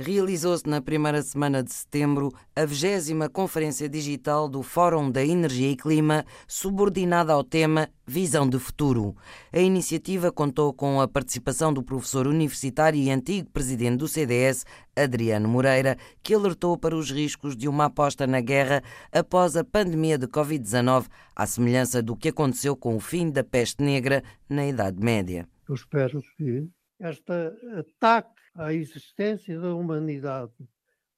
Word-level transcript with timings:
realizou-se 0.00 0.66
na 0.66 0.80
primeira 0.80 1.20
semana 1.20 1.62
de 1.62 1.70
setembro 1.72 2.32
a 2.56 2.64
20 2.64 3.28
Conferência 3.30 3.86
Digital 3.86 4.48
do 4.48 4.62
Fórum 4.62 5.10
da 5.10 5.22
Energia 5.22 5.70
e 5.70 5.76
Clima, 5.76 6.24
subordinada 6.48 7.34
ao 7.34 7.44
tema 7.44 7.90
Visão 8.06 8.48
de 8.48 8.58
Futuro. 8.58 9.14
A 9.52 9.58
iniciativa 9.58 10.32
contou 10.32 10.72
com 10.72 11.02
a 11.02 11.06
participação 11.06 11.70
do 11.70 11.82
professor 11.82 12.26
universitário 12.26 12.98
e 12.98 13.10
antigo 13.10 13.50
presidente 13.50 13.98
do 13.98 14.08
CDS, 14.08 14.64
Adriano 14.96 15.46
Moreira, 15.46 15.98
que 16.22 16.32
alertou 16.32 16.78
para 16.78 16.96
os 16.96 17.10
riscos 17.10 17.54
de 17.54 17.68
uma 17.68 17.84
aposta 17.84 18.26
na 18.26 18.40
guerra 18.40 18.82
após 19.12 19.54
a 19.54 19.62
pandemia 19.62 20.16
de 20.16 20.26
Covid-19, 20.26 21.08
à 21.36 21.46
semelhança 21.46 22.02
do 22.02 22.16
que 22.16 22.30
aconteceu 22.30 22.74
com 22.74 22.96
o 22.96 23.00
fim 23.00 23.30
da 23.30 23.44
peste 23.44 23.82
negra 23.82 24.22
na 24.48 24.66
Idade 24.66 24.98
Média. 24.98 25.46
Eu 25.68 25.74
espero 25.74 26.22
que 26.38 26.70
este 26.98 27.32
ataque 27.78 28.39
à 28.54 28.72
existência 28.72 29.58
da 29.58 29.74
humanidade, 29.74 30.52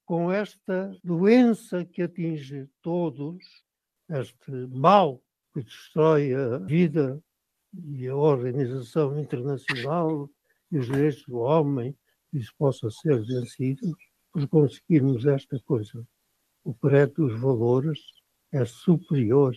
com 0.04 0.30
esta 0.30 0.96
doença 1.02 1.84
que 1.84 2.02
atinge 2.02 2.68
todos, 2.82 3.38
este 4.08 4.50
mal 4.70 5.22
que 5.54 5.62
destrói 5.62 6.34
a 6.34 6.58
vida 6.58 7.22
e 7.84 8.06
a 8.06 8.16
organização 8.16 9.18
internacional 9.18 10.28
e 10.70 10.78
os 10.78 10.86
direitos 10.86 11.24
do 11.26 11.38
homem, 11.38 11.96
isso 12.32 12.52
possa 12.58 12.90
ser 12.90 13.22
vencido, 13.24 13.96
por 14.32 14.46
conseguirmos 14.48 15.26
esta 15.26 15.58
coisa. 15.60 16.06
O 16.64 16.74
crédito 16.74 17.26
dos 17.26 17.40
valores 17.40 18.00
é 18.50 18.64
superior 18.64 19.54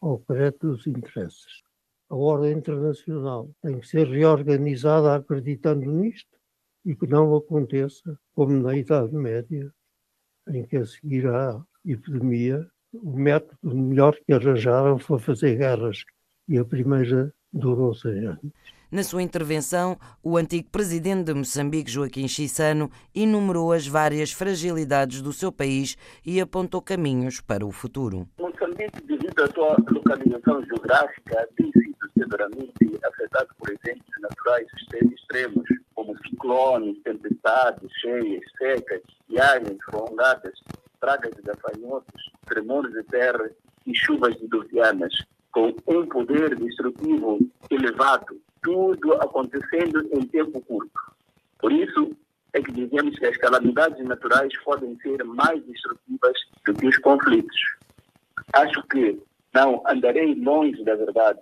ao 0.00 0.18
crédito 0.18 0.68
dos 0.68 0.86
interesses 0.86 1.64
a 2.08 2.16
ordem 2.16 2.52
internacional 2.52 3.50
tem 3.62 3.80
que 3.80 3.88
ser 3.88 4.06
reorganizada 4.06 5.16
acreditando 5.16 5.90
nisto 5.90 6.33
e 6.84 6.94
que 6.94 7.06
não 7.06 7.34
aconteça 7.34 8.18
como 8.34 8.52
na 8.52 8.76
Idade 8.76 9.14
Média, 9.14 9.72
em 10.48 10.64
que 10.66 10.76
a 10.76 10.84
seguir 10.84 11.26
à 11.28 11.62
epidemia, 11.84 12.66
o 12.92 13.16
método 13.16 13.74
melhor 13.74 14.14
que 14.24 14.32
arranjaram 14.32 14.98
foi 14.98 15.18
fazer 15.18 15.56
guerras 15.56 16.04
e 16.48 16.58
a 16.58 16.64
primeira 16.64 17.32
durou 17.52 17.94
100 17.94 18.26
anos. 18.26 18.52
Na 18.90 19.02
sua 19.02 19.22
intervenção, 19.22 19.98
o 20.22 20.36
antigo 20.36 20.70
presidente 20.70 21.24
de 21.24 21.34
Moçambique, 21.34 21.90
Joaquim 21.90 22.28
Chissano, 22.28 22.90
enumerou 23.12 23.72
as 23.72 23.86
várias 23.86 24.30
fragilidades 24.30 25.20
do 25.20 25.32
seu 25.32 25.50
país 25.50 25.96
e 26.24 26.40
apontou 26.40 26.80
caminhos 26.80 27.40
para 27.40 27.66
o 27.66 27.72
futuro. 27.72 28.28
Moçambique, 28.38 29.02
devido 29.04 29.42
à 29.42 29.50
sua 29.50 29.76
localização 29.90 30.64
geográfica, 30.64 31.48
tem 31.56 31.72
sido 31.72 31.93
severamente 32.24 32.98
afetado 33.04 33.48
por 33.58 33.70
eventos 33.70 34.08
naturais 34.20 34.66
extremos, 35.12 35.64
como 35.94 36.16
ciclones, 36.18 37.02
tempestades, 37.02 37.90
cheias, 38.00 38.42
secas, 38.58 39.02
viagens 39.28 39.78
prolongadas, 39.86 40.54
pragas 41.00 41.32
de 41.34 41.42
gafanhotos, 41.42 42.32
tremores 42.46 42.92
de 42.92 43.02
terra 43.04 43.50
e 43.86 43.94
chuvas 43.94 44.34
diluvianas, 44.36 45.12
com 45.52 45.74
um 45.86 46.06
poder 46.06 46.56
destrutivo 46.56 47.38
elevado, 47.70 48.40
tudo 48.62 49.14
acontecendo 49.14 50.08
em 50.12 50.26
tempo 50.26 50.60
curto. 50.62 51.00
Por 51.58 51.72
isso, 51.72 52.10
é 52.52 52.62
que 52.62 52.72
dizemos 52.72 53.18
que 53.18 53.26
as 53.26 53.36
calamidades 53.36 54.04
naturais 54.04 54.52
podem 54.64 54.96
ser 55.00 55.22
mais 55.24 55.62
destrutivas 55.64 56.36
do 56.66 56.74
que 56.74 56.86
os 56.86 56.98
conflitos. 56.98 57.60
Acho 58.52 58.82
que 58.84 59.20
não 59.52 59.82
andarei 59.86 60.34
longe 60.34 60.82
da 60.84 60.94
verdade 60.94 61.40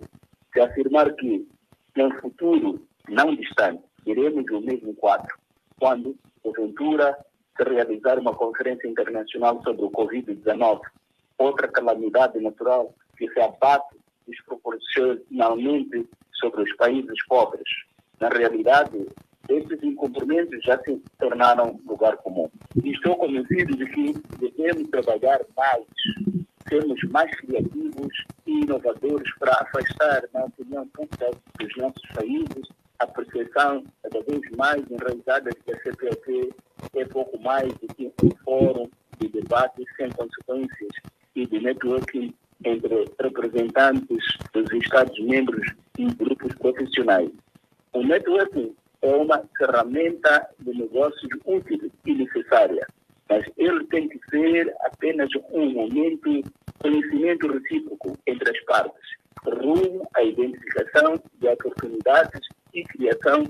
se 0.53 0.61
afirmar 0.61 1.13
que, 1.15 1.47
em 1.95 2.05
um 2.05 2.11
futuro 2.21 2.85
não 3.09 3.35
distante, 3.35 3.83
teremos 4.05 4.45
o 4.51 4.61
mesmo 4.61 4.93
quadro, 4.95 5.35
quando, 5.79 6.15
porventura, 6.41 7.17
se 7.57 7.63
realizar 7.63 8.19
uma 8.19 8.33
conferência 8.33 8.87
internacional 8.87 9.61
sobre 9.63 9.83
o 9.83 9.91
Covid-19, 9.91 10.81
outra 11.37 11.67
calamidade 11.67 12.39
natural 12.39 12.93
que 13.17 13.27
se 13.29 13.39
abate 13.39 13.97
desproporcionalmente 14.27 16.07
sobre 16.33 16.63
os 16.63 16.75
países 16.75 17.25
pobres. 17.27 17.67
Na 18.19 18.29
realidade, 18.29 19.07
esses 19.49 19.83
incumprimentos 19.83 20.63
já 20.63 20.79
se 20.83 21.01
tornaram 21.19 21.79
lugar 21.85 22.17
comum. 22.17 22.49
Estou 22.83 23.17
convencido 23.17 23.75
de 23.75 23.85
que 23.87 24.13
devemos 24.39 24.89
trabalhar 24.89 25.41
mais 25.55 25.85
sermos 26.69 26.99
mais 27.11 27.29
criativos 27.35 28.25
inovadores 28.61 29.33
para 29.39 29.53
afastar 29.53 30.23
na 30.33 30.45
opinião 30.45 30.87
pública 30.89 31.31
dos 31.59 31.75
nossos 31.77 32.09
países 32.13 32.67
a 32.99 33.07
percepção 33.07 33.83
cada 34.01 34.21
vez 34.21 34.41
mais 34.57 34.83
enraizada 34.89 35.49
de 35.49 35.59
que 35.61 35.73
a 35.73 35.79
CPLP 35.81 36.53
é 36.95 37.05
pouco 37.05 37.39
mais 37.41 37.71
do 37.73 37.87
que 37.95 38.11
um 38.23 38.31
fórum 38.43 38.89
de 39.19 39.27
debate 39.29 39.83
sem 39.97 40.09
consequências 40.11 40.91
e 41.35 41.45
de 41.45 41.59
networking 41.59 42.33
entre 42.63 43.05
representantes 43.19 44.23
dos 44.53 44.71
Estados-membros 44.71 45.65
e 45.97 46.05
grupos 46.05 46.53
profissionais. 46.55 47.29
O 47.93 48.03
networking 48.03 48.75
é 49.01 49.15
uma 49.15 49.43
ferramenta 49.57 50.49
de 50.59 50.73
negócios 50.73 51.29
útil 51.45 51.91
e 52.05 52.13
necessária, 52.13 52.87
mas 53.29 53.45
ele 53.57 53.85
tem 53.87 54.07
que 54.07 54.19
ser 54.29 54.73
apenas 54.81 55.29
um 55.51 55.71
momento 55.71 56.43
conhecimento 56.83 57.47
recíproco 57.47 58.17
entre 58.27 58.51
as 58.51 58.59
partes, 58.65 59.01
rumo 59.45 60.05
à 60.13 60.21
identificação 60.21 61.17
de 61.39 61.47
oportunidades 61.47 62.41
e 62.73 62.83
criação 62.83 63.43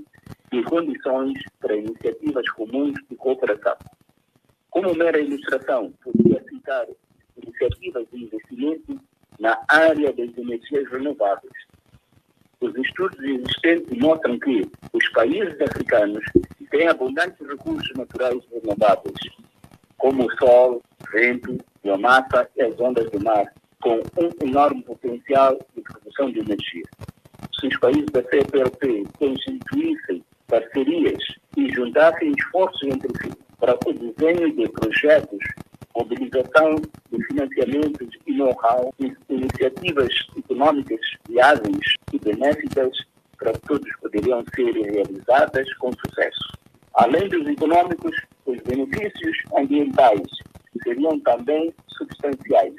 de 0.52 0.64
condições 0.64 1.34
para 1.60 1.76
iniciativas 1.76 2.48
comuns 2.52 2.94
de 3.10 3.16
cooperação. 3.16 3.76
Como 4.70 4.94
mera 4.96 5.20
ilustração, 5.20 5.92
poderia 6.04 6.44
citar 6.48 6.86
iniciativas 7.42 8.06
de 8.12 8.24
investimento 8.24 9.00
na 9.40 9.60
área 9.68 10.14
das 10.14 10.38
energias 10.38 10.90
renováveis. 10.92 11.54
Os 12.62 12.76
estudos 12.76 13.20
existentes 13.20 13.98
mostram 13.98 14.40
que 14.40 14.62
os 14.94 15.10
países 15.10 15.60
africanos 15.60 16.24
têm 16.70 16.88
abundantes 16.88 17.46
recursos 17.48 17.92
naturais 17.96 18.40
renováveis, 18.52 19.20
como 19.98 20.26
o 20.26 20.38
sol, 20.38 20.82
vento, 21.12 21.58
biomassa 21.84 22.50
e 22.56 22.64
as 22.64 22.80
ondas 22.80 23.10
do 23.12 23.24
mar, 23.24 23.46
com 23.82 24.00
um 24.18 24.48
enorme 24.48 24.82
potencial 24.84 25.60
de 25.76 25.82
produção 25.82 26.32
de 26.32 26.40
energia. 26.40 26.84
Se 27.60 27.68
os 27.68 27.78
países 27.80 28.06
da 28.12 28.24
CPLP 28.24 29.04
constituíssem 29.20 30.24
parcerias 30.48 31.24
e 31.58 31.70
juntassem 31.74 32.34
esforços 32.38 32.84
entre 32.84 33.12
si 33.22 33.34
para 33.60 33.78
o 33.86 33.94
desenho 33.94 34.54
de 34.56 34.70
projetos, 34.70 35.40
mobilização 35.96 36.76
de 37.12 37.24
financiamentos 37.28 38.10
e 38.26 38.34
know-how, 38.34 38.94
iniciativas 39.30 40.14
econômicas 40.38 41.00
viáveis 41.30 41.96
e 42.12 42.20
benéficas 42.20 42.92
para 43.38 43.54
todos 43.68 43.90
poderiam 44.02 44.44
ser 44.56 44.72
realizadas 44.74 45.72
com 45.76 45.92
sucesso. 45.94 46.52
Além 46.96 47.28
dos 47.30 47.48
econômicos, 47.48 48.16
os 48.46 48.58
benefícios 48.62 49.38
ambientais 49.58 50.22
seriam 50.94 51.20
também 51.20 51.74
substanciais 51.98 52.76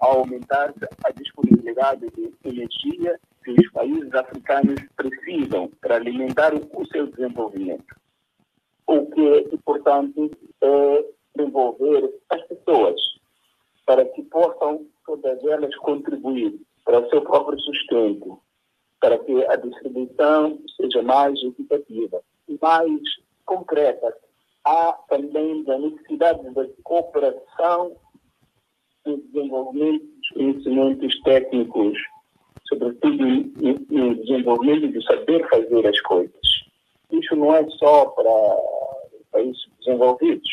ao 0.00 0.20
aumentar 0.20 0.72
a 1.04 1.10
disponibilidade 1.10 2.06
de 2.10 2.32
energia 2.44 3.20
que 3.44 3.50
os 3.50 3.70
países 3.72 4.14
africanos 4.14 4.80
precisam 4.96 5.70
para 5.80 5.96
alimentar 5.96 6.54
o 6.54 6.86
seu 6.86 7.06
desenvolvimento. 7.08 7.94
O 8.86 9.06
que 9.10 9.20
é 9.20 9.54
importante 9.54 10.30
é 10.62 11.04
envolver 11.38 12.10
as 12.30 12.42
pessoas 12.46 13.00
para 13.86 14.04
que 14.04 14.22
possam 14.22 14.86
todas 15.06 15.42
elas 15.44 15.74
contribuir 15.76 16.58
para 16.84 17.00
o 17.00 17.10
seu 17.10 17.22
próprio 17.22 17.58
sustento, 17.60 18.40
para 19.00 19.18
que 19.18 19.44
a 19.46 19.56
distribuição 19.56 20.58
seja 20.76 21.02
mais 21.02 21.38
equitativa 21.42 22.22
e 22.48 22.58
mais 22.60 23.00
concreta, 23.44 24.14
há 24.64 24.92
também 25.22 25.64
a 25.68 25.78
necessidade 25.78 26.54
da 26.54 26.64
cooperação 26.84 27.96
e 29.06 29.16
desenvolvimento 29.16 30.04
de 30.04 30.34
conhecimentos 30.34 31.22
técnicos, 31.22 31.98
sobretudo 32.68 33.24
no 33.90 34.14
desenvolvimento 34.16 34.88
de 34.92 35.04
saber 35.04 35.48
fazer 35.48 35.86
as 35.86 36.00
coisas. 36.02 36.40
Isso 37.10 37.34
não 37.34 37.54
é 37.54 37.68
só 37.70 38.06
para 38.06 38.56
países 39.32 39.66
desenvolvidos, 39.80 40.48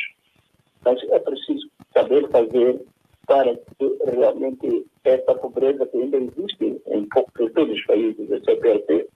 mas 0.83 1.01
é 1.03 1.19
preciso 1.19 1.69
saber 1.93 2.27
fazer 2.29 2.81
para 3.27 3.55
que 3.55 3.97
realmente 4.05 4.85
essa 5.03 5.35
pobreza 5.35 5.85
que 5.87 5.97
ainda 5.97 6.17
existe 6.17 6.81
em, 6.87 7.07
todos 7.07 7.73
os 7.73 7.85
países 7.85 8.29
da 8.29 8.39
CPLP, 8.39 9.07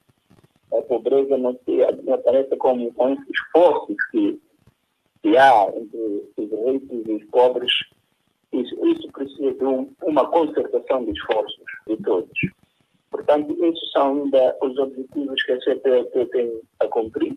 a 0.73 0.81
pobreza 0.83 1.37
não, 1.37 1.53
se, 1.65 1.77
não 2.03 2.13
apareça 2.13 2.55
como 2.57 2.93
um 2.99 3.17
esforço 3.31 3.95
que 4.11 4.39
que 5.21 5.37
há 5.37 5.67
entre 5.75 6.23
os 6.37 6.49
ricos 6.49 7.07
e 7.07 7.11
os 7.11 7.25
pobres, 7.25 7.71
isso, 8.53 8.87
isso 8.87 9.07
precisa 9.11 9.53
de 9.53 9.65
um, 9.65 9.91
uma 10.03 10.27
concertação 10.29 11.05
de 11.05 11.11
esforços 11.11 11.65
de 11.87 11.97
todos. 11.97 12.39
Portanto, 13.11 13.55
esses 13.63 13.91
são 13.91 14.23
ainda 14.23 14.55
os 14.61 14.77
objetivos 14.77 15.43
que 15.43 15.51
a 15.51 15.61
CPLP 15.61 16.25
tem 16.27 16.61
a 16.79 16.87
cumprir. 16.87 17.35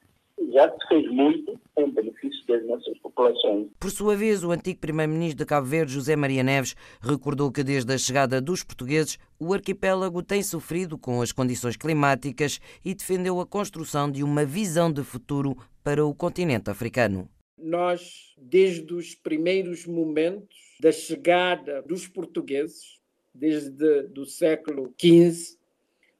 já 0.52 0.70
se 0.70 0.88
fez 0.88 1.10
muito 1.10 1.58
em 1.78 1.90
benefício 1.90 2.46
das 2.46 2.64
nossas 2.66 2.98
populações. 2.98 3.68
Por 3.80 3.90
sua 3.90 4.14
vez, 4.14 4.44
o 4.44 4.50
antigo 4.50 4.80
primeiro-ministro 4.80 5.38
de 5.38 5.46
Cabo 5.46 5.66
Verde, 5.66 5.92
José 5.92 6.14
Maria 6.14 6.42
Neves, 6.42 6.74
recordou 7.00 7.50
que 7.50 7.64
desde 7.64 7.92
a 7.92 7.98
chegada 7.98 8.40
dos 8.40 8.62
portugueses, 8.62 9.18
o 9.40 9.52
arquipélago 9.54 10.22
tem 10.22 10.42
sofrido 10.42 10.98
com 10.98 11.22
as 11.22 11.32
condições 11.32 11.76
climáticas 11.76 12.60
e 12.84 12.94
defendeu 12.94 13.40
a 13.40 13.46
construção 13.46 14.10
de 14.10 14.22
uma 14.22 14.44
visão 14.44 14.92
de 14.92 15.02
futuro 15.02 15.56
para 15.82 16.04
o 16.04 16.14
continente 16.14 16.70
africano. 16.70 17.28
Nós, 17.62 18.34
desde 18.36 18.92
os 18.92 19.14
primeiros 19.14 19.86
momentos 19.86 20.76
da 20.80 20.90
chegada 20.90 21.80
dos 21.82 22.08
portugueses, 22.08 23.00
desde 23.32 24.10
o 24.18 24.26
século 24.26 24.92
XV, 25.00 25.56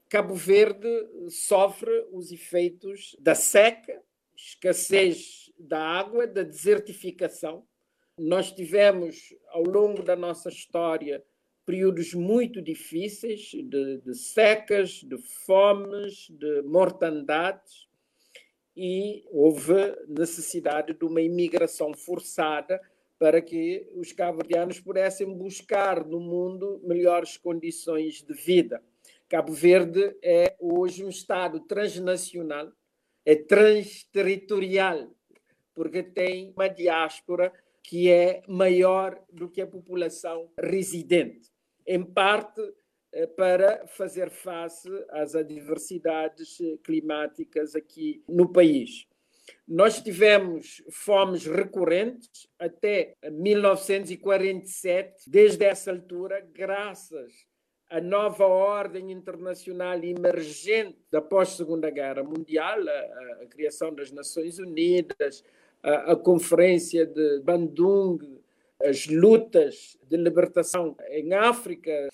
Cabo 0.09 0.35
Verde 0.35 0.89
sofre 1.29 2.07
os 2.13 2.31
efeitos 2.31 3.17
da 3.19 3.35
seca, 3.35 4.01
escassez 4.37 5.51
da 5.59 5.81
água, 5.81 6.27
da 6.27 6.43
desertificação. 6.43 7.67
Nós 8.19 8.53
tivemos, 8.53 9.35
ao 9.49 9.63
longo 9.63 10.03
da 10.03 10.15
nossa 10.15 10.49
história, 10.49 11.25
períodos 11.65 12.13
muito 12.13 12.61
difíceis 12.61 13.53
de, 13.53 13.99
de 13.99 14.15
secas, 14.15 15.03
de 15.03 15.17
fomes, 15.17 16.29
de 16.31 16.63
mortandades, 16.63 17.89
e 18.77 19.25
houve 19.31 19.75
necessidade 20.09 20.95
de 20.95 21.05
uma 21.05 21.21
imigração 21.21 21.93
forçada 21.95 22.81
para 23.19 23.41
que 23.41 23.89
os 23.95 24.13
cabo-verdianos 24.13 24.81
pudessem 24.81 25.33
buscar 25.33 26.05
no 26.05 26.19
mundo 26.19 26.81
melhores 26.85 27.37
condições 27.37 28.23
de 28.23 28.35
vida. 28.35 28.83
Cabo 29.29 29.53
Verde 29.53 30.17
é 30.23 30.57
hoje 30.59 31.05
um 31.05 31.09
Estado 31.09 31.61
transnacional 31.61 32.73
é 33.25 33.37
transterritorial, 33.37 35.15
porque 35.75 36.03
tem 36.03 36.53
uma 36.57 36.69
diáspora 36.69 37.53
que 37.83 38.11
é 38.11 38.43
maior 38.49 39.21
do 39.33 39.49
que 39.49 39.61
a 39.61 39.67
população 39.67 40.51
residente, 40.59 41.51
em 41.87 42.05
parte 42.05 42.61
para 43.37 43.87
fazer 43.87 44.31
face 44.31 44.89
às 45.11 45.35
adversidades 45.35 46.59
eh, 46.61 46.79
climáticas 46.83 47.75
aqui 47.77 48.23
no 48.29 48.51
país. 48.51 49.07
Nós 49.67 50.01
tivemos 50.01 50.83
fomes 50.91 51.45
recorrentes 51.47 52.49
até 52.59 53.15
1947. 53.31 55.29
Desde 55.29 55.65
essa 55.65 55.91
altura, 55.91 56.47
graças 56.53 57.47
a 57.91 58.01
nova 58.01 58.47
ordem 58.47 59.13
internacional 59.13 60.03
emergente 60.03 60.97
da 61.11 61.21
pós-Segunda 61.21 61.91
Guerra 61.91 62.23
Mundial, 62.23 62.79
a, 62.89 63.43
a, 63.43 63.47
criação 63.47 63.95
das 63.95 64.11
Nações 64.11 64.59
Unidas, 64.59 65.45
a, 65.83 66.13
a, 66.13 66.17
Conferência 66.17 67.05
de 67.05 67.41
Bandung, 67.41 68.19
as 68.83 69.07
lutas 69.07 69.99
de 70.09 70.17
libertação 70.17 70.97
em 71.11 71.35
África 71.35 72.09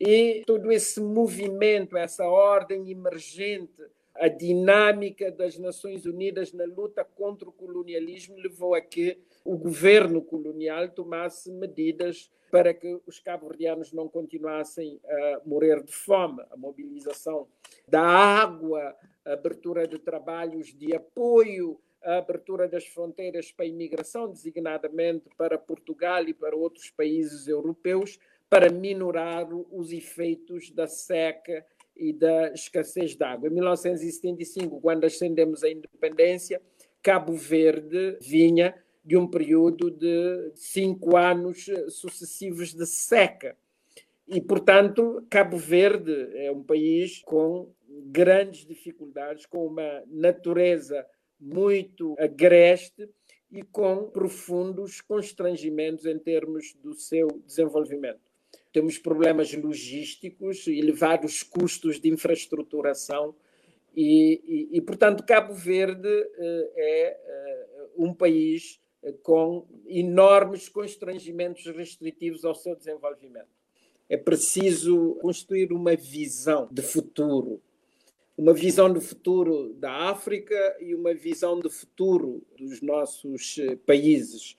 e 0.00 0.42
todo 0.46 0.72
esse 0.72 0.98
movimento, 1.00 1.96
essa 1.96 2.26
ordem 2.26 2.90
emergente, 2.90 3.82
a 4.14 4.28
dinâmica 4.28 5.30
das 5.30 5.58
Nações 5.58 6.06
Unidas 6.06 6.52
na 6.52 6.64
luta 6.64 7.04
contra 7.04 7.48
o 7.48 7.52
colonialismo 7.52 8.36
levou 8.38 8.74
a 8.74 8.80
que 8.80 9.18
o 9.44 9.56
governo 9.56 10.22
colonial 10.22 10.88
tomasse 10.88 11.50
medidas 11.50 12.30
para 12.50 12.74
que 12.74 12.98
os 13.06 13.20
cabo-verdianos 13.20 13.92
não 13.92 14.08
continuassem 14.08 15.00
a 15.06 15.40
morrer 15.46 15.82
de 15.82 15.92
fome. 15.92 16.42
A 16.50 16.56
mobilização 16.56 17.46
da 17.86 18.02
água, 18.02 18.94
a 19.24 19.32
abertura 19.34 19.86
de 19.86 19.98
trabalhos 19.98 20.74
de 20.74 20.94
apoio, 20.94 21.80
a 22.02 22.18
abertura 22.18 22.66
das 22.66 22.86
fronteiras 22.86 23.52
para 23.52 23.64
a 23.64 23.68
imigração, 23.68 24.28
designadamente 24.28 25.28
para 25.36 25.58
Portugal 25.58 26.24
e 26.24 26.34
para 26.34 26.56
outros 26.56 26.90
países 26.90 27.46
europeus, 27.46 28.18
para 28.50 28.68
minorar 28.68 29.48
os 29.54 29.92
efeitos 29.92 30.72
da 30.72 30.88
seca 30.88 31.64
e 31.96 32.12
da 32.12 32.52
escassez 32.52 33.14
de 33.14 33.22
água. 33.22 33.48
Em 33.48 33.52
1975, 33.52 34.80
quando 34.80 35.04
ascendemos 35.04 35.62
a 35.62 35.70
independência, 35.70 36.60
Cabo 37.00 37.32
Verde 37.34 38.18
vinha 38.20 38.74
de 39.04 39.16
um 39.16 39.26
período 39.28 39.90
de 39.90 40.50
cinco 40.56 41.16
anos 41.16 41.66
sucessivos 41.88 42.74
de 42.74 42.86
seca. 42.86 43.56
E, 44.26 44.40
portanto, 44.40 45.24
Cabo 45.30 45.56
Verde 45.56 46.12
é 46.34 46.50
um 46.50 46.62
país 46.62 47.22
com 47.22 47.72
grandes 48.06 48.66
dificuldades, 48.66 49.46
com 49.46 49.66
uma 49.66 50.02
natureza 50.06 51.06
muito 51.38 52.16
agreste 52.18 53.08
e 53.50 53.62
com 53.62 54.10
profundos 54.10 55.00
constrangimentos 55.00 56.04
em 56.04 56.18
termos 56.18 56.74
do 56.82 56.94
seu 56.94 57.28
desenvolvimento. 57.46 58.29
Temos 58.72 58.98
problemas 58.98 59.52
logísticos, 59.52 60.66
elevados 60.66 61.42
custos 61.42 62.00
de 62.00 62.08
infraestruturação 62.08 63.34
e, 63.96 64.68
e, 64.72 64.78
e 64.78 64.80
portanto, 64.80 65.24
Cabo 65.24 65.52
Verde 65.54 66.08
eh, 66.08 66.72
é 66.76 67.20
eh, 67.24 67.88
um 67.96 68.14
país 68.14 68.80
com 69.22 69.66
enormes 69.86 70.68
constrangimentos 70.68 71.64
restritivos 71.66 72.44
ao 72.44 72.54
seu 72.54 72.76
desenvolvimento. 72.76 73.48
É 74.08 74.16
preciso 74.16 75.16
construir 75.20 75.72
uma 75.72 75.94
visão 75.94 76.68
de 76.70 76.82
futuro, 76.82 77.62
uma 78.36 78.52
visão 78.52 78.92
de 78.92 79.00
futuro 79.00 79.72
da 79.74 80.10
África 80.10 80.76
e 80.80 80.94
uma 80.94 81.14
visão 81.14 81.60
de 81.60 81.68
futuro 81.68 82.42
dos 82.58 82.80
nossos 82.82 83.58
eh, 83.58 83.76
países. 83.76 84.56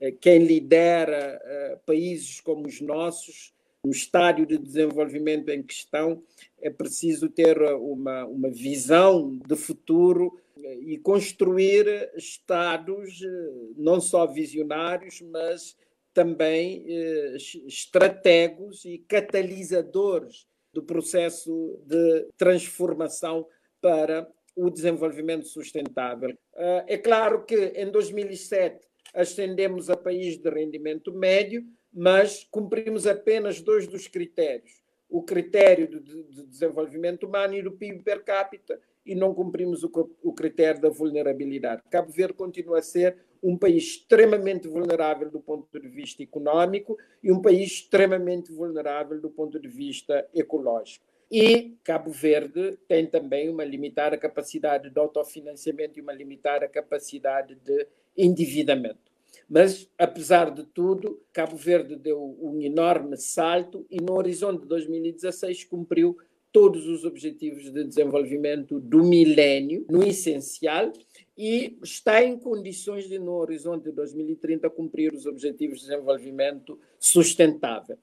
Eh, 0.00 0.12
quem 0.12 0.44
lidera 0.44 1.40
eh, 1.42 1.78
países 1.86 2.40
como 2.40 2.66
os 2.66 2.80
nossos, 2.80 3.52
no 3.84 3.90
estádio 3.90 4.46
de 4.46 4.58
desenvolvimento 4.58 5.48
em 5.48 5.62
questão, 5.62 6.22
é 6.60 6.68
preciso 6.70 7.28
ter 7.28 7.60
uma, 7.62 8.26
uma 8.26 8.50
visão 8.50 9.38
de 9.46 9.56
futuro 9.56 10.38
e 10.82 10.98
construir 10.98 12.10
estados 12.16 13.22
eh, 13.22 13.50
não 13.76 14.00
só 14.00 14.26
visionários, 14.26 15.20
mas 15.22 15.76
também 16.12 16.84
eh, 16.86 17.36
estratégos 17.66 18.84
e 18.84 18.98
catalisadores 18.98 20.46
do 20.72 20.82
processo 20.82 21.80
de 21.86 22.28
transformação 22.36 23.46
para 23.80 24.28
o 24.54 24.70
desenvolvimento 24.70 25.46
sustentável. 25.46 26.36
Eh, 26.54 26.84
é 26.88 26.98
claro 26.98 27.44
que 27.44 27.72
em 27.76 27.90
2007 27.90 28.86
ascendemos 29.14 29.90
a 29.90 29.96
país 29.96 30.36
de 30.36 30.48
rendimento 30.48 31.12
médio, 31.12 31.64
mas 31.92 32.46
cumprimos 32.50 33.06
apenas 33.06 33.60
dois 33.60 33.86
dos 33.86 34.06
critérios: 34.06 34.82
o 35.08 35.22
critério 35.22 35.88
de 35.88 36.44
desenvolvimento 36.46 37.26
humano 37.26 37.54
e 37.54 37.62
do 37.62 37.72
PIB 37.72 38.02
per 38.02 38.22
capita 38.22 38.80
e 39.04 39.14
não 39.14 39.34
cumprimos 39.34 39.82
o, 39.82 39.90
o 40.22 40.32
critério 40.32 40.80
da 40.80 40.88
vulnerabilidade. 40.88 41.82
Cabo 41.90 42.12
Verde 42.12 42.34
continua 42.34 42.78
a 42.78 42.82
ser 42.82 43.16
um 43.42 43.56
país 43.56 43.84
extremamente 43.84 44.68
vulnerável 44.68 45.30
do 45.30 45.40
ponto 45.40 45.80
de 45.80 45.88
vista 45.88 46.22
econômico 46.22 46.96
e 47.22 47.32
um 47.32 47.40
país 47.40 47.72
extremamente 47.72 48.52
vulnerável 48.52 49.20
do 49.20 49.30
ponto 49.30 49.58
de 49.58 49.68
vista 49.68 50.28
ecológico. 50.34 51.04
E 51.30 51.76
Cabo 51.84 52.10
Verde 52.10 52.76
tem 52.88 53.06
também 53.06 53.48
uma 53.48 53.64
limitada 53.64 54.18
capacidade 54.18 54.90
de 54.90 54.98
autofinanciamento 54.98 55.98
e 55.98 56.02
uma 56.02 56.12
limitada 56.12 56.68
capacidade 56.68 57.54
de 57.54 57.86
endividamento. 58.24 59.10
Mas, 59.48 59.90
apesar 59.98 60.50
de 60.50 60.62
tudo, 60.62 61.20
Cabo 61.32 61.56
Verde 61.56 61.96
deu 61.96 62.38
um 62.40 62.60
enorme 62.60 63.16
salto 63.16 63.84
e, 63.90 64.00
no 64.00 64.16
horizonte 64.16 64.62
de 64.62 64.68
2016, 64.68 65.64
cumpriu 65.64 66.16
todos 66.52 66.86
os 66.86 67.04
objetivos 67.04 67.64
de 67.72 67.84
desenvolvimento 67.84 68.78
do 68.80 69.02
milénio, 69.02 69.84
no 69.90 70.06
essencial, 70.06 70.92
e 71.36 71.78
está 71.82 72.22
em 72.22 72.38
condições 72.38 73.08
de, 73.08 73.18
no 73.18 73.32
horizonte 73.32 73.84
de 73.84 73.92
2030, 73.92 74.68
cumprir 74.70 75.12
os 75.14 75.26
objetivos 75.26 75.80
de 75.80 75.88
desenvolvimento 75.88 76.78
sustentável. 76.98 77.98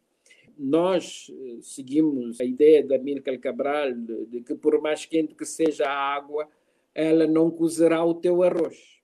Nós 0.58 1.30
eh, 1.30 1.58
seguimos 1.62 2.42
a 2.42 2.44
ideia 2.44 2.84
da 2.84 2.98
Mirka 2.98 3.38
Cabral 3.38 3.94
de, 3.94 4.42
que, 4.42 4.56
por 4.56 4.82
mais 4.82 5.06
quente 5.06 5.36
que 5.36 5.46
seja 5.46 5.86
a 5.86 6.16
água, 6.16 6.50
ela 6.96 7.28
não 7.28 7.52
cozerá 7.52 8.04
o 8.04 8.16
teu 8.16 8.42
arroz. 8.42 8.97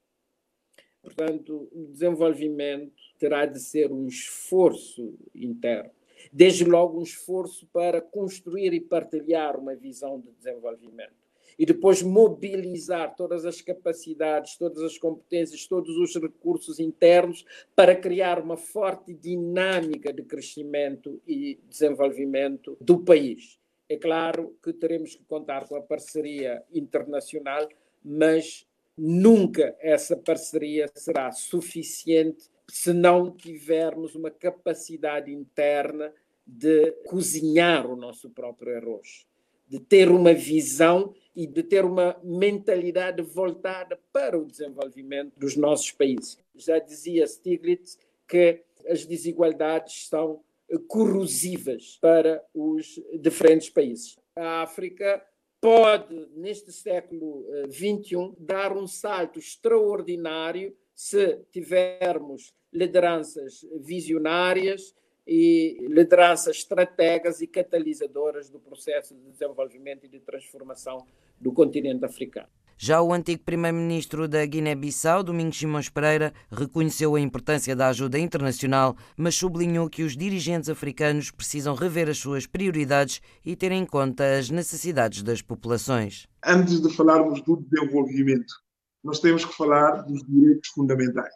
Portanto, 1.04 1.70
o 1.72 1.86
desenvolvimento 1.92 3.04
terá 3.20 3.46
de 3.46 3.60
ser 3.60 3.92
um 3.92 4.08
esforço 4.08 5.14
interno 5.36 5.92
desde 6.32 6.64
logo 6.64 7.00
um 7.00 7.04
esforço 7.04 7.68
para 7.68 8.02
construir 8.02 8.74
e 8.74 8.80
partilhar 8.80 9.60
uma 9.60 9.76
visão 9.76 10.20
de 10.20 10.32
desenvolvimento. 10.32 11.24
E 11.58 11.66
depois 11.66 12.02
mobilizar 12.02 13.16
todas 13.16 13.46
as 13.46 13.62
capacidades, 13.62 14.58
todas 14.58 14.82
as 14.82 14.98
competências, 14.98 15.68
todos 15.68 15.96
os 15.98 16.16
recursos 16.16 16.80
internos 16.80 17.46
para 17.76 17.96
criar 17.96 18.40
uma 18.40 18.58
forte 18.58 19.14
dinâmica 19.14 20.12
de 20.12 20.24
crescimento 20.24 21.22
e 21.28 21.60
desenvolvimento 21.70 22.76
do 22.82 23.04
país. 23.04 23.60
É 23.88 23.98
claro 23.98 24.58
que 24.64 24.74
teremos 24.74 25.16
que 25.16 25.24
contar 25.26 25.68
com 25.68 25.76
a 25.76 25.82
parceria 25.82 26.64
internacional, 26.74 27.70
mas 28.04 28.66
nunca 28.98 29.76
essa 29.80 30.16
parceria 30.16 30.90
será 30.94 31.32
suficiente 31.32 32.50
se 32.68 32.94
não 32.94 33.32
tivermos 33.32 34.16
uma 34.16 34.32
capacidade 34.32 35.32
interna 35.32 36.14
de 36.46 36.92
cozinhar 37.06 37.90
o 37.90 37.96
nosso 37.96 38.30
próprio 38.30 38.78
arroz, 38.78 39.26
de 39.68 39.80
ter 39.80 40.10
uma 40.10 40.34
visão 40.34 41.14
e 41.36 41.48
de 41.48 41.64
ter 41.64 41.84
uma 41.86 42.18
mentalidade 42.24 43.22
voltada 43.22 44.00
para 44.12 44.38
o 44.38 44.46
desenvolvimento 44.46 45.40
dos 45.40 45.56
nossos 45.56 45.92
países. 45.92 46.38
Já 46.56 46.80
dizia 46.80 47.26
Stiglitz 47.26 47.98
que 48.28 48.62
as 48.88 49.06
desigualdades 49.06 50.08
são 50.08 50.42
corrosivas 50.88 51.98
para 52.02 52.44
os 52.54 53.00
diferentes 53.20 53.70
países. 53.70 54.18
A 54.36 54.64
África 54.64 55.24
pode, 55.63 56.27
neste 56.36 56.74
século 56.74 57.46
XXI, 57.72 58.15
eh, 58.15 58.32
dar 58.38 58.75
um 58.75 58.86
salto 58.86 59.39
extraordinário 59.39 60.75
se 60.93 61.39
tivermos 61.51 62.53
lideranças 62.72 63.65
visionárias 63.79 64.93
e 65.25 65.77
lideranças 65.88 66.58
estrategas 66.58 67.39
e 67.39 67.48
catalisadoras 67.48 68.50
do 68.50 68.60
processo 68.60 69.15
de 69.15 69.32
desenvolvimento 69.32 70.05
e 70.05 70.10
de 70.10 70.20
transformação 70.20 71.08
do 71.39 71.53
continente 71.53 72.03
africano. 72.03 72.50
Já 72.86 73.02
o 73.02 73.13
antigo 73.13 73.42
primeiro-ministro 73.46 74.28
da 74.28 74.46
Guiné-Bissau, 74.46 75.24
Domingos 75.24 75.58
Simões 75.58 75.88
Pereira, 75.88 76.34
reconheceu 76.52 77.16
a 77.16 77.20
importância 77.22 77.74
da 77.74 77.88
ajuda 77.88 78.20
internacional, 78.20 78.98
mas 79.16 79.36
sublinhou 79.36 79.90
que 79.90 80.04
os 80.04 80.18
dirigentes 80.18 80.68
africanos 80.68 81.32
precisam 81.32 81.75
rever 81.75 82.10
as 82.10 82.18
suas 82.18 82.46
prioridades 82.46 83.22
e 83.46 83.56
ter 83.56 83.72
em 83.72 83.86
conta 83.86 84.38
as 84.38 84.50
necessidades 84.50 85.24
das 85.24 85.42
populações. 85.42 86.28
Antes 86.46 86.82
de 86.82 86.94
falarmos 86.94 87.42
do 87.44 87.56
desenvolvimento, 87.56 88.54
nós 89.02 89.22
temos 89.22 89.46
que 89.46 89.56
falar 89.56 90.02
dos 90.02 90.22
direitos 90.28 90.68
fundamentais. 90.68 91.34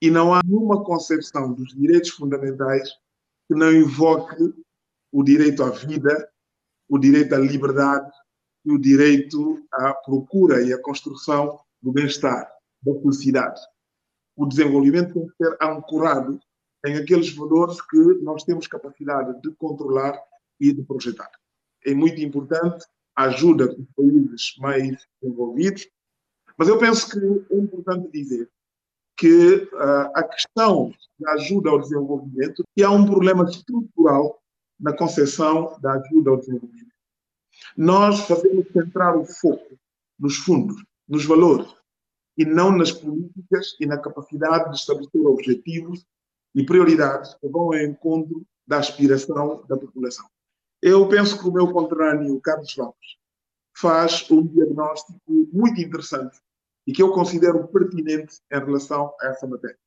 E 0.00 0.12
não 0.12 0.32
há 0.32 0.42
nenhuma 0.46 0.84
concepção 0.84 1.52
dos 1.54 1.74
direitos 1.74 2.10
fundamentais 2.10 2.88
que 3.48 3.56
não 3.56 3.72
invoque 3.72 4.36
o 5.10 5.24
direito 5.24 5.64
à 5.64 5.70
vida, 5.70 6.30
o 6.88 7.00
direito 7.00 7.34
à 7.34 7.38
liberdade 7.38 8.08
e 8.64 8.72
o 8.72 8.78
direito 8.78 9.64
à 9.72 9.92
procura 9.94 10.62
e 10.62 10.72
à 10.72 10.80
construção 10.80 11.58
do 11.82 11.92
bem-estar, 11.92 12.50
da 12.82 12.94
felicidade. 13.00 13.60
O 14.36 14.46
desenvolvimento 14.46 15.12
tem 15.12 15.26
que 15.26 15.36
ser 15.36 15.56
ancorado 15.60 16.40
em 16.86 16.96
aqueles 16.96 17.34
valores 17.34 17.80
que 17.80 17.98
nós 18.22 18.44
temos 18.44 18.66
capacidade 18.66 19.40
de 19.40 19.50
controlar 19.56 20.18
e 20.60 20.72
de 20.72 20.82
projetar. 20.82 21.30
É 21.84 21.94
muito 21.94 22.20
importante 22.20 22.84
a 23.14 23.24
ajuda 23.24 23.68
dos 23.68 23.86
países 23.96 24.54
mais 24.58 25.06
desenvolvidos, 25.20 25.88
mas 26.56 26.68
eu 26.68 26.78
penso 26.78 27.10
que 27.10 27.54
é 27.54 27.58
importante 27.58 28.10
dizer 28.10 28.48
que 29.16 29.68
uh, 29.72 30.10
a 30.14 30.22
questão 30.22 30.92
da 31.18 31.32
ajuda 31.32 31.70
ao 31.70 31.80
desenvolvimento 31.80 32.64
que 32.74 32.82
há 32.82 32.90
um 32.90 33.06
problema 33.06 33.44
estrutural 33.44 34.40
na 34.80 34.96
concepção 34.96 35.78
da 35.80 35.92
ajuda 35.92 36.30
ao 36.30 36.38
desenvolvimento. 36.38 36.91
Nós 37.76 38.20
fazemos 38.20 38.66
centrar 38.72 39.16
o 39.16 39.24
foco 39.24 39.78
nos 40.18 40.36
fundos, 40.36 40.82
nos 41.08 41.24
valores, 41.24 41.72
e 42.36 42.44
não 42.44 42.76
nas 42.76 42.92
políticas 42.92 43.76
e 43.80 43.86
na 43.86 43.98
capacidade 43.98 44.70
de 44.70 44.76
estabelecer 44.76 45.26
objetivos 45.26 46.06
e 46.54 46.64
prioridades 46.64 47.34
que 47.34 47.48
vão 47.48 47.66
ao 47.66 47.76
encontro 47.76 48.44
da 48.66 48.78
aspiração 48.78 49.64
da 49.68 49.76
população. 49.76 50.26
Eu 50.80 51.08
penso 51.08 51.38
que 51.38 51.48
o 51.48 51.52
meu 51.52 51.72
conterrâneo, 51.72 52.40
Carlos 52.40 52.76
Lopes, 52.76 53.16
faz 53.76 54.28
um 54.30 54.46
diagnóstico 54.46 55.20
muito 55.52 55.80
interessante 55.80 56.38
e 56.86 56.92
que 56.92 57.02
eu 57.02 57.12
considero 57.12 57.68
pertinente 57.68 58.40
em 58.50 58.58
relação 58.58 59.14
a 59.20 59.28
essa 59.28 59.46
matéria. 59.46 59.78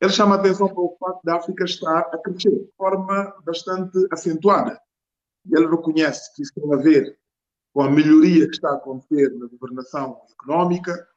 Ele 0.00 0.12
chama 0.12 0.36
a 0.36 0.38
atenção 0.38 0.68
para 0.68 0.80
o 0.80 0.96
facto 0.98 1.22
da 1.24 1.36
África 1.36 1.64
estar 1.64 2.00
a 2.00 2.18
crescer 2.18 2.50
de 2.50 2.70
forma 2.76 3.34
bastante 3.44 4.06
acentuada. 4.10 4.80
Ele 5.50 5.66
reconhece 5.66 6.34
que 6.34 6.42
isso 6.42 6.52
tem 6.54 6.72
a 6.72 6.76
ver 6.76 7.18
com 7.72 7.82
a 7.82 7.90
melhoria 7.90 8.46
que 8.46 8.54
está 8.54 8.70
a 8.70 8.76
acontecer 8.76 9.34
na 9.34 9.46
governação 9.46 10.20
económica, 10.32 11.08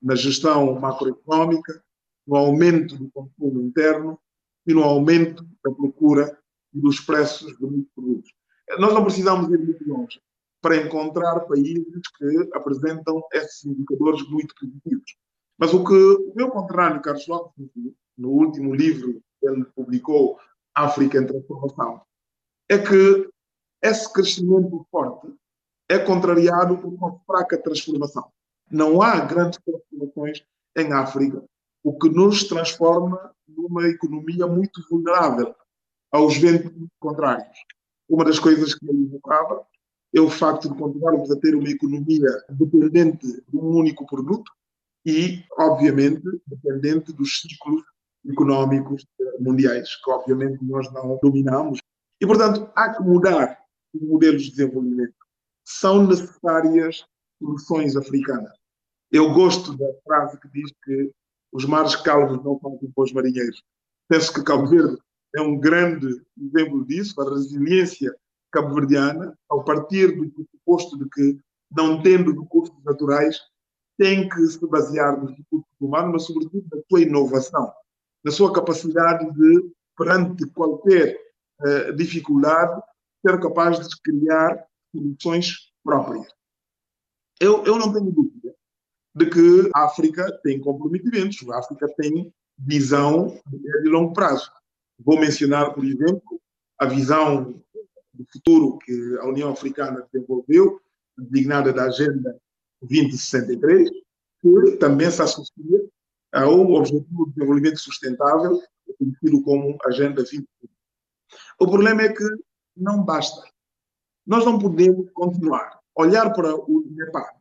na 0.00 0.14
gestão 0.14 0.78
macroeconómica, 0.78 1.82
no 2.26 2.36
aumento 2.36 2.96
do 2.96 3.10
consumo 3.10 3.60
interno 3.60 4.18
e 4.66 4.74
no 4.74 4.82
aumento 4.82 5.44
da 5.64 5.70
procura 5.70 6.38
e 6.72 6.80
dos 6.80 7.00
preços 7.00 7.56
de 7.56 7.66
muitos 7.66 7.92
produtos. 7.94 8.32
Nós 8.78 8.92
não 8.92 9.04
precisamos 9.04 9.50
ir 9.50 9.58
muito 9.58 9.88
longe 9.88 10.20
para 10.60 10.76
encontrar 10.76 11.40
países 11.40 12.02
que 12.18 12.50
apresentam 12.52 13.22
esses 13.32 13.64
indicadores 13.64 14.28
muito 14.28 14.54
positivos. 14.54 15.16
Mas 15.58 15.72
o 15.72 15.84
que 15.84 15.94
o 15.94 16.32
meu 16.34 16.50
conterrâneo 16.50 17.00
Carlos 17.00 17.26
Lopes, 17.26 17.66
no 18.18 18.30
último 18.30 18.74
livro 18.74 19.22
que 19.40 19.48
ele 19.48 19.64
publicou, 19.64 20.38
África 20.74 21.18
em 21.18 21.26
Transformação, 21.26 22.02
é 22.68 22.78
que 22.78 23.30
esse 23.82 24.12
crescimento 24.12 24.86
forte 24.90 25.28
é 25.88 25.98
contrariado 25.98 26.76
por 26.78 26.92
uma 26.92 27.18
fraca 27.26 27.56
transformação. 27.56 28.24
Não 28.70 29.00
há 29.00 29.20
grandes 29.20 29.60
transformações 29.64 30.42
em 30.76 30.92
África, 30.92 31.42
o 31.84 31.96
que 31.96 32.08
nos 32.08 32.44
transforma 32.44 33.32
numa 33.48 33.86
economia 33.88 34.46
muito 34.46 34.84
vulnerável 34.90 35.54
aos 36.10 36.36
ventos 36.36 36.72
contrários. 36.98 37.58
Uma 38.08 38.24
das 38.24 38.38
coisas 38.38 38.74
que 38.74 38.88
ele 38.88 39.04
invocava 39.04 39.64
é 40.14 40.20
o 40.20 40.30
facto 40.30 40.68
de 40.68 40.78
continuarmos 40.78 41.30
a 41.30 41.36
ter 41.36 41.54
uma 41.54 41.68
economia 41.68 42.28
dependente 42.48 43.26
de 43.26 43.56
um 43.56 43.76
único 43.76 44.06
produto 44.06 44.50
e, 45.04 45.44
obviamente, 45.58 46.22
dependente 46.46 47.12
dos 47.12 47.40
ciclos 47.40 47.82
económicos 48.28 49.06
mundiais, 49.38 49.94
que 50.02 50.10
obviamente 50.10 50.58
nós 50.64 50.92
não 50.92 51.18
dominamos. 51.22 51.78
E, 52.20 52.26
portanto, 52.26 52.68
há 52.74 52.94
que 52.94 53.02
mudar 53.02 53.55
os 53.94 54.02
modelos 54.02 54.42
de 54.42 54.50
desenvolvimento. 54.50 55.14
São 55.64 56.06
necessárias 56.06 57.04
soluções 57.38 57.96
africanas. 57.96 58.52
Eu 59.10 59.32
gosto 59.32 59.76
da 59.76 59.86
frase 60.04 60.38
que 60.40 60.48
diz 60.48 60.72
que 60.84 61.12
os 61.52 61.64
mares 61.64 61.96
calmos 61.96 62.42
não 62.44 62.58
fazem 62.58 62.92
os 62.96 63.12
marinheiros. 63.12 63.62
Penso 64.08 64.32
que 64.32 64.42
Cabo 64.42 64.66
Verde 64.66 64.98
é 65.34 65.40
um 65.40 65.58
grande 65.58 66.22
exemplo 66.38 66.84
disso, 66.84 67.20
a 67.20 67.30
resiliência 67.30 68.14
cabo-verdiana, 68.52 69.36
ao 69.48 69.64
partir 69.64 70.16
do 70.16 70.30
pressuposto 70.30 70.98
de 70.98 71.08
que, 71.10 71.38
não 71.70 72.02
tendo 72.02 72.40
recursos 72.40 72.74
naturais, 72.84 73.38
tem 73.98 74.28
que 74.28 74.46
se 74.46 74.66
basear 74.66 75.20
nos 75.20 75.36
recursos 75.36 75.70
humanos, 75.80 76.12
mas 76.12 76.22
sobretudo 76.24 76.66
na 76.72 76.80
sua 76.88 77.02
inovação, 77.02 77.72
na 78.24 78.30
sua 78.30 78.52
capacidade 78.52 79.30
de, 79.32 79.70
perante 79.96 80.46
qualquer 80.50 81.18
uh, 81.60 81.92
dificuldade, 81.94 82.80
ser 83.26 83.40
capaz 83.40 83.78
de 83.78 84.00
criar 84.02 84.64
soluções 84.94 85.72
próprias. 85.82 86.26
Eu, 87.40 87.64
eu 87.64 87.76
não 87.76 87.92
tenho 87.92 88.12
dúvida 88.12 88.54
de 89.14 89.26
que 89.26 89.70
a 89.74 89.84
África 89.84 90.30
tem 90.42 90.60
comprometimentos, 90.60 91.48
a 91.50 91.58
África 91.58 91.88
tem 91.96 92.32
visão 92.58 93.38
de 93.82 93.88
longo 93.88 94.12
prazo. 94.12 94.50
Vou 94.98 95.18
mencionar, 95.18 95.74
por 95.74 95.84
exemplo, 95.84 96.40
a 96.78 96.86
visão 96.86 97.62
do 98.12 98.26
futuro 98.32 98.78
que 98.78 99.18
a 99.20 99.26
União 99.26 99.50
Africana 99.50 100.06
desenvolveu, 100.12 100.80
designada 101.18 101.72
da 101.72 101.84
Agenda 101.84 102.38
2063, 102.82 103.90
que 104.40 104.76
também 104.78 105.10
se 105.10 105.20
associa 105.20 105.88
ao 106.32 106.70
Objetivo 106.72 107.26
de 107.26 107.32
Desenvolvimento 107.34 107.78
Sustentável, 107.78 108.60
conhecido 108.98 109.42
como 109.42 109.78
Agenda 109.84 110.14
2030. 110.14 110.46
O 111.58 111.66
problema 111.66 112.02
é 112.02 112.12
que 112.12 112.24
não 112.76 113.02
basta. 113.02 113.42
Nós 114.26 114.44
não 114.44 114.58
podemos 114.58 115.10
continuar 115.12 115.80
a 115.96 116.02
olhar 116.02 116.32
para 116.32 116.54
o 116.54 116.84
NEPAD, 116.90 117.38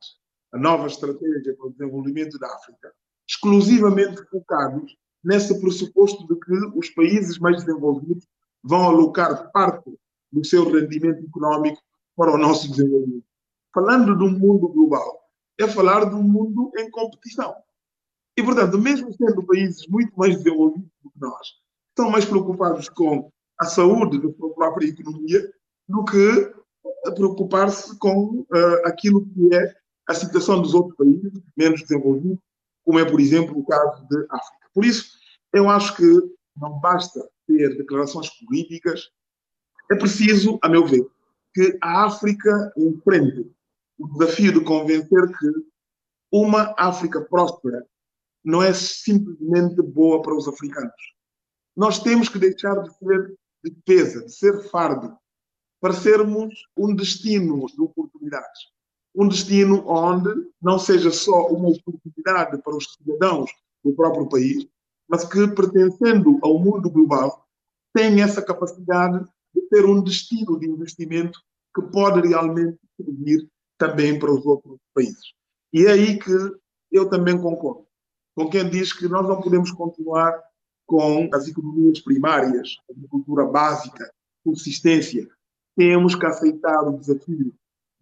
a 0.53 0.57
nova 0.57 0.87
estratégia 0.87 1.55
para 1.55 1.67
o 1.67 1.71
desenvolvimento 1.71 2.39
da 2.39 2.47
África, 2.55 2.93
exclusivamente 3.27 4.23
focados 4.29 4.95
nesse 5.23 5.59
pressuposto 5.59 6.25
de 6.27 6.39
que 6.39 6.53
os 6.77 6.89
países 6.91 7.39
mais 7.39 7.63
desenvolvidos 7.63 8.27
vão 8.63 8.83
alocar 8.83 9.51
parte 9.51 9.91
do 10.31 10.45
seu 10.45 10.71
rendimento 10.71 11.23
econômico 11.23 11.81
para 12.15 12.31
o 12.31 12.37
nosso 12.37 12.69
desenvolvimento. 12.69 13.25
Falando 13.73 14.23
um 14.23 14.31
mundo 14.31 14.69
global, 14.69 15.21
é 15.59 15.67
falar 15.67 16.05
de 16.05 16.15
um 16.15 16.23
mundo 16.23 16.71
em 16.77 16.89
competição. 16.89 17.55
E, 18.37 18.43
portanto, 18.43 18.77
mesmo 18.77 19.13
sendo 19.13 19.43
países 19.43 19.87
muito 19.87 20.13
mais 20.17 20.37
desenvolvidos 20.37 20.89
do 21.03 21.09
que 21.09 21.19
nós, 21.19 21.47
estão 21.89 22.09
mais 22.09 22.25
preocupados 22.25 22.89
com 22.89 23.31
a 23.59 23.65
saúde 23.65 24.21
da 24.21 24.33
sua 24.33 24.53
própria 24.53 24.87
economia 24.87 25.51
do 25.87 26.03
que 26.05 26.53
preocupar-se 27.15 27.97
com 27.99 28.41
uh, 28.41 28.85
aquilo 28.85 29.25
que 29.25 29.55
é 29.55 29.75
a 30.07 30.13
situação 30.13 30.61
dos 30.61 30.73
outros 30.73 30.95
países 30.97 31.31
menos 31.57 31.81
desenvolvidos, 31.81 32.39
como 32.83 32.99
é, 32.99 33.05
por 33.05 33.19
exemplo, 33.19 33.57
o 33.57 33.65
caso 33.65 34.07
de 34.07 34.17
África. 34.29 34.69
Por 34.73 34.85
isso, 34.85 35.17
eu 35.53 35.69
acho 35.69 35.95
que 35.95 36.05
não 36.55 36.79
basta 36.79 37.27
ter 37.47 37.77
declarações 37.77 38.29
políticas 38.39 39.09
é 39.91 39.95
preciso, 39.95 40.57
a 40.63 40.69
meu 40.69 40.85
ver, 40.85 41.05
que 41.53 41.77
a 41.81 42.05
África 42.05 42.73
enfrente 42.75 43.51
o 43.97 44.07
desafio 44.07 44.51
de 44.51 44.61
convencer 44.61 45.27
que 45.37 45.47
uma 46.31 46.73
África 46.77 47.21
próspera 47.21 47.85
não 48.43 48.61
é 48.61 48.73
simplesmente 48.73 49.81
boa 49.81 50.21
para 50.21 50.35
os 50.35 50.47
africanos. 50.47 50.91
Nós 51.75 51.99
temos 51.99 52.27
que 52.27 52.39
deixar 52.39 52.75
de 52.81 52.93
ser 52.97 53.35
pesa, 53.71 54.23
de 54.25 54.33
ser 54.33 54.69
fardo, 54.69 55.17
para 55.81 55.93
sermos 55.93 56.53
um 56.77 56.95
destino 56.95 57.65
de 57.67 57.81
oportunidades. 57.81 58.69
Um 59.15 59.27
destino 59.27 59.87
onde 59.87 60.29
não 60.61 60.77
seja 60.77 61.11
só 61.11 61.47
uma 61.47 61.69
oportunidade 61.69 62.61
para 62.61 62.75
os 62.75 62.93
cidadãos 62.93 63.51
do 63.83 63.93
próprio 63.93 64.27
país, 64.27 64.67
mas 65.07 65.23
que, 65.23 65.47
pertencendo 65.47 66.39
ao 66.41 66.59
mundo 66.59 66.89
global, 66.89 67.47
tem 67.93 68.21
essa 68.21 68.41
capacidade 68.41 69.23
de 69.53 69.61
ter 69.69 69.85
um 69.85 70.01
destino 70.01 70.59
de 70.59 70.67
investimento 70.67 71.39
que 71.73 71.81
pode 71.81 72.27
realmente 72.27 72.79
servir 72.97 73.49
também 73.77 74.17
para 74.19 74.31
os 74.31 74.45
outros 74.45 74.79
países. 74.93 75.33
E 75.71 75.85
é 75.85 75.91
aí 75.91 76.19
que 76.19 76.31
eu 76.91 77.09
também 77.09 77.39
concordo 77.39 77.85
com 78.35 78.49
quem 78.49 78.69
diz 78.69 78.91
que 78.91 79.07
nós 79.07 79.27
não 79.27 79.41
podemos 79.41 79.71
continuar 79.71 80.37
com 80.85 81.29
as 81.33 81.47
economias 81.47 81.99
primárias, 81.99 82.77
a 82.89 82.93
agricultura 82.93 83.45
básica, 83.45 84.11
subsistência. 84.43 85.27
Temos 85.75 86.15
que 86.15 86.25
aceitar 86.25 86.87
o 86.87 86.97
desafio 86.97 87.53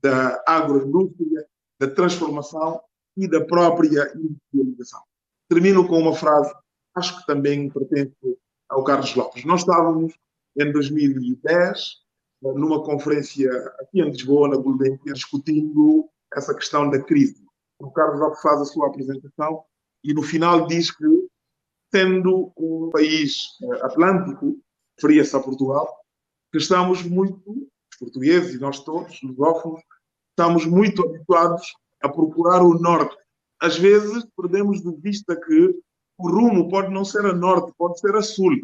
da 0.01 0.43
agroindústria, 0.45 1.47
da 1.79 1.87
transformação 1.89 2.81
e 3.15 3.27
da 3.27 3.41
própria 3.41 4.11
industrialização. 4.15 5.01
Termino 5.49 5.87
com 5.87 5.99
uma 5.99 6.13
frase, 6.13 6.53
acho 6.95 7.19
que 7.19 7.25
também 7.25 7.69
pertence 7.69 8.37
ao 8.69 8.83
Carlos 8.83 9.15
Lopes. 9.15 9.45
Nós 9.45 9.61
estávamos 9.61 10.13
em 10.57 10.71
2010 10.71 12.03
numa 12.41 12.83
conferência 12.83 13.49
aqui 13.79 14.01
em 14.01 14.09
Lisboa, 14.09 14.49
na 14.49 14.57
Gulbenkian, 14.57 15.13
discutindo 15.13 16.09
essa 16.35 16.53
questão 16.53 16.89
da 16.89 17.01
crise. 17.01 17.41
O 17.79 17.89
Carlos 17.91 18.19
Lopes 18.19 18.41
faz 18.41 18.59
a 18.61 18.65
sua 18.65 18.87
apresentação 18.87 19.63
e 20.03 20.13
no 20.13 20.21
final 20.21 20.67
diz 20.67 20.91
que, 20.91 21.05
sendo 21.93 22.51
um 22.57 22.89
país 22.89 23.49
eh, 23.61 23.85
atlântico, 23.85 24.57
referia-se 24.97 25.35
a 25.35 25.39
Portugal, 25.39 25.87
que 26.51 26.57
estamos 26.57 27.03
muito, 27.03 27.39
os 27.47 27.99
portugueses 27.99 28.55
e 28.55 28.59
nós 28.59 28.83
todos, 28.83 29.13
os 29.13 29.21
lusófonos, 29.21 29.81
estamos 30.31 30.65
muito 30.65 31.03
habituados 31.03 31.71
a 32.01 32.09
procurar 32.09 32.63
o 32.63 32.79
norte. 32.79 33.15
Às 33.61 33.77
vezes 33.77 34.25
perdemos 34.35 34.81
de 34.81 34.91
vista 34.95 35.35
que 35.35 35.75
o 36.17 36.29
rumo 36.29 36.67
pode 36.67 36.91
não 36.91 37.05
ser 37.05 37.27
a 37.27 37.33
norte, 37.33 37.71
pode 37.77 37.99
ser 37.99 38.15
a 38.15 38.23
sul. 38.23 38.55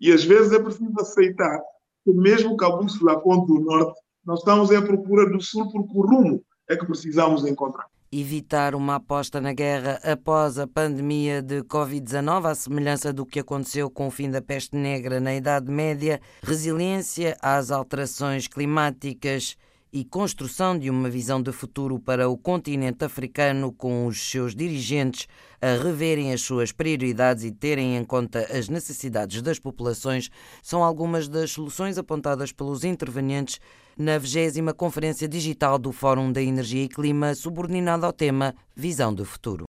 E 0.00 0.12
às 0.12 0.22
vezes 0.22 0.52
é 0.52 0.62
preciso 0.62 0.94
aceitar 1.00 1.60
que 2.04 2.12
mesmo 2.12 2.56
que 2.56 2.64
a 2.64 2.70
bússola 2.70 3.14
aponte 3.14 3.50
o 3.50 3.60
norte, 3.60 4.00
nós 4.24 4.38
estamos 4.38 4.70
à 4.70 4.80
procura 4.80 5.28
do 5.28 5.40
sul 5.40 5.70
porque 5.72 5.98
o 5.98 6.02
rumo 6.02 6.44
é 6.68 6.76
que 6.76 6.86
precisamos 6.86 7.44
encontrar. 7.44 7.86
Evitar 8.12 8.74
uma 8.74 8.96
aposta 8.96 9.40
na 9.40 9.52
guerra 9.52 10.00
após 10.02 10.58
a 10.58 10.66
pandemia 10.66 11.40
de 11.40 11.62
Covid-19, 11.62 12.50
à 12.50 12.54
semelhança 12.56 13.12
do 13.12 13.24
que 13.24 13.38
aconteceu 13.38 13.88
com 13.88 14.08
o 14.08 14.10
fim 14.10 14.28
da 14.28 14.42
peste 14.42 14.74
negra 14.74 15.20
na 15.20 15.32
Idade 15.32 15.70
Média, 15.70 16.20
resiliência 16.42 17.36
às 17.40 17.70
alterações 17.70 18.48
climáticas 18.48 19.56
e 19.92 20.04
construção 20.04 20.78
de 20.78 20.88
uma 20.88 21.10
visão 21.10 21.42
de 21.42 21.50
futuro 21.52 21.98
para 21.98 22.28
o 22.28 22.38
continente 22.38 23.04
africano, 23.04 23.72
com 23.72 24.06
os 24.06 24.30
seus 24.30 24.54
dirigentes 24.54 25.26
a 25.60 25.82
reverem 25.82 26.32
as 26.32 26.40
suas 26.40 26.72
prioridades 26.72 27.44
e 27.44 27.50
terem 27.50 27.96
em 27.96 28.04
conta 28.04 28.46
as 28.56 28.68
necessidades 28.68 29.42
das 29.42 29.58
populações, 29.58 30.30
são 30.62 30.82
algumas 30.82 31.28
das 31.28 31.50
soluções 31.50 31.98
apontadas 31.98 32.52
pelos 32.52 32.84
intervenientes 32.84 33.60
na 33.98 34.16
20 34.16 34.72
Conferência 34.74 35.28
Digital 35.28 35.78
do 35.78 35.92
Fórum 35.92 36.32
da 36.32 36.40
Energia 36.40 36.84
e 36.84 36.88
Clima, 36.88 37.34
subordinada 37.34 38.06
ao 38.06 38.12
tema 38.12 38.54
Visão 38.74 39.12
do 39.12 39.24
Futuro. 39.24 39.58